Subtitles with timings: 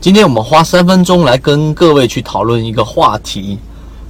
[0.00, 3.58] 今天我们花三分钟来跟各位去讨论一个话题，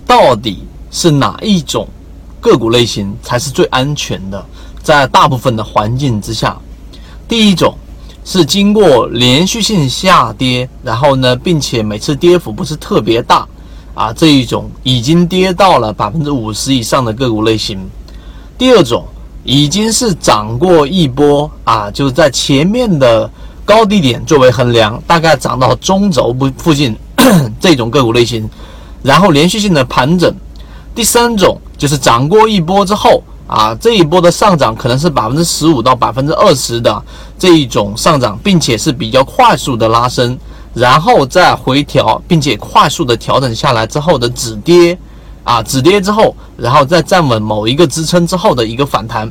[0.07, 1.85] 到底是哪一种
[2.41, 4.47] 个股类型才是最安全的？
[4.85, 6.57] 在大部分的环境之下，
[7.27, 7.75] 第一种
[8.25, 13.45] 是经过连续性下跌，然后呢，并且每次跌幅不是特别大
[13.93, 17.85] 啊，这一种已经跌到了百分之五十以上的个股类型。
[18.57, 19.05] 第二种
[19.43, 23.29] 已经是涨过一波啊，就是在前面的
[23.71, 26.97] 高低点作为衡量，大概涨到中轴部附近
[27.61, 28.51] 这种个股类型，
[29.01, 30.35] 然后连续性的盘整。
[30.93, 33.23] 第三种就是涨过一波之后。
[33.47, 37.03] 啊，这一波的上涨可能是百分之十五到百分之二十的
[37.37, 40.39] 这一种上涨，并且是比较快速的拉升，
[40.73, 44.97] 然后再回调，并且快速的调整下来之后的止跌，
[45.43, 49.29] 啊，止跌之后，然后再站稳某一个支撑之后的一个反弹，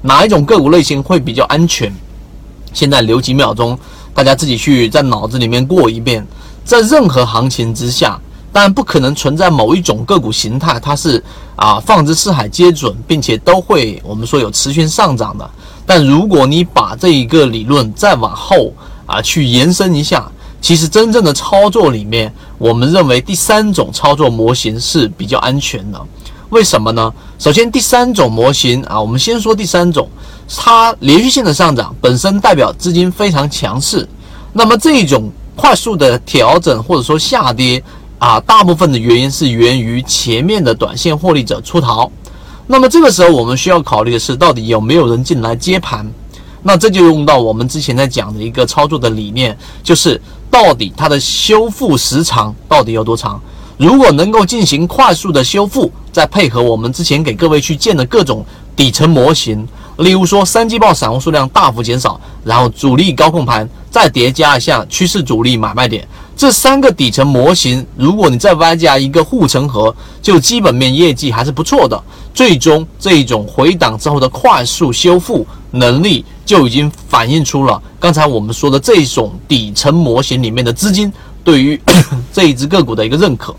[0.00, 1.94] 哪一种个股类型会比较安全？
[2.72, 3.78] 现在留几秒钟，
[4.14, 6.26] 大家自己去在脑子里面过一遍，
[6.64, 8.20] 在任何行情之下。
[8.54, 11.24] 当然不可能存在某一种个股形态，它是
[11.56, 15.50] 啊放之四海皆准，并且都会我们说有持续上涨的。
[15.86, 18.70] 但如果你把这一个理论再往后
[19.06, 25.98] 啊去延伸一下，其实真正的操作里面，我们认为第三种操作模型是比较安全的。
[26.52, 27.10] 为什么呢？
[27.38, 30.06] 首先第三种模型啊，我们先说第三种，
[30.46, 34.06] 它连续性的上涨本身代表资金非常强势，
[34.52, 37.82] 那么这种快速的调整或者说下跌。
[38.18, 42.08] 啊，大部分的原因是源于前面的短线获利者出逃，
[42.68, 46.08] 那么这个时候我们需要考虑的是，到底有没有人进来接盘？
[46.62, 53.40] 那这就用到我们之前在讲的一个操作的理念，就是到底它的修复时长到底有多长？
[53.76, 58.44] 如果能够进行快速的修复，再配合我们之前给各位去建的各种
[58.76, 66.06] 底层模型，例如说三季报散户数量大幅减少，然后主力高控盘，再叠加一下趋势主力买卖点。
[66.34, 72.02] 这三个底层模型，如果你再外加一个护城河，就基本面业绩还是不错的。
[72.34, 81.12] 最终这一种回档之后的快速修复能力，就已经反映出了刚才我们说的这种底层模型里面的资金
[81.44, 81.80] 对于
[82.32, 83.54] 这一只个股的一个认可。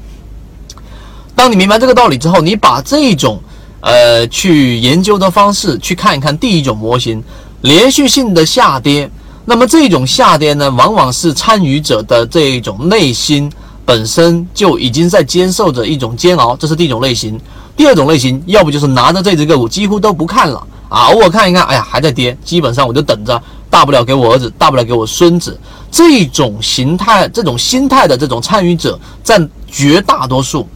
[1.35, 3.41] 当你明白这个道理之后，你把这种
[3.81, 7.23] 呃去研究的方式去看一看第一种模型，
[7.61, 9.09] 连续性的下跌。
[9.45, 13.51] 那么这种下跌呢，往往是参与者的这一种内心
[13.85, 17.37] 本身就已经在接受着一种煎熬，这是第一种类型。
[17.75, 25.59] 第二种类型，要不就是拿着这只个股几乎都不看了啊，偶尔看一看，哎呀还在跌，基本上我就等着，大不了给我儿子，大不了给我孙子。
[25.91, 30.67] 这种形态、这种心态的这种参与者占绝大多数。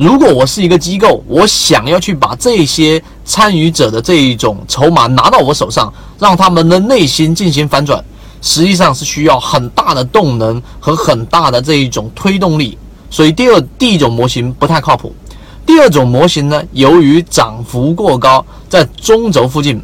[0.00, 8.02] 如果我是一个机构，我想要去把这些参与者的这一种筹码拿到我手上，让他们的内心进行反转。
[8.40, 12.78] 实际上是需要很大的动能和很大的这一种推动力，
[13.10, 15.14] 所以第二第一种模型不太靠谱。
[15.66, 19.78] 第二种模型呢，由于涨幅过高，在中轴附近，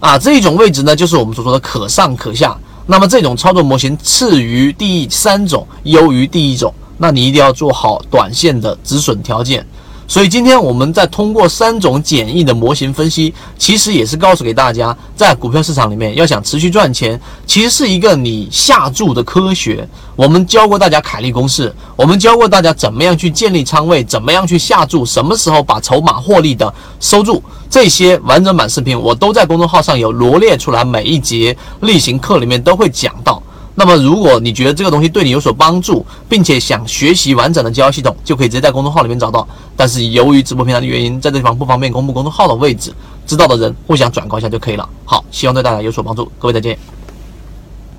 [0.00, 2.58] 啊这一种位置呢，就是我们所说的可上可下。
[2.86, 9.66] 那么这种操作模型次于第三种，优于第一种，那你一定要做好短线的止损条件。
[10.06, 19.88] 所以今天我们在通过三种简易的模型分析，其实也是告诉给大家，在股票市场里面要想持续赚钱，其实是一个你下注的科学。
[20.14, 33.42] 我们教过大家凯利公式，我们教过大家怎么样去建立仓位，怎么样去下注，什么时候把筹码获利的收住，这些完整版视频我都在公众号上有罗列出来，每一节例行课里面都会讲到。
[33.76, 39.46] 那么，如果你觉得这个东西对你有所帮助，并且想学习完整的交易系统，就可以直接在公众号里面找到。
[39.76, 42.92] 但是由于直播平台的原因，在这地方不方便公布公众号的位置，
[43.26, 44.88] 知道的人互相转告一下就可以了。
[45.04, 46.78] 好，希望对大家有所帮助，各位再见。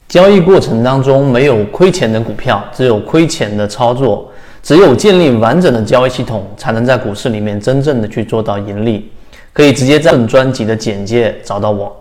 [0.07, 4.31] 交易过程当中没有亏钱的股票，只有亏钱的操作。
[4.63, 9.11] 只有建立完整的交易系统，才能在股市里面真正的去做到盈利。
[9.53, 11.95] 可以直接在本专辑的简介找到我。